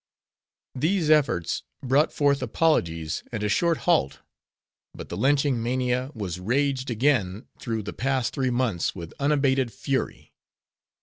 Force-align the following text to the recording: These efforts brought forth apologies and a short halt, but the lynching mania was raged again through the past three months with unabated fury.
These 0.73 1.11
efforts 1.11 1.61
brought 1.83 2.11
forth 2.11 2.41
apologies 2.41 3.21
and 3.31 3.43
a 3.43 3.49
short 3.49 3.77
halt, 3.85 4.21
but 4.95 5.09
the 5.09 5.15
lynching 5.15 5.61
mania 5.61 6.09
was 6.15 6.39
raged 6.39 6.89
again 6.89 7.45
through 7.59 7.83
the 7.83 7.93
past 7.93 8.33
three 8.33 8.49
months 8.49 8.95
with 8.95 9.13
unabated 9.19 9.71
fury. 9.71 10.33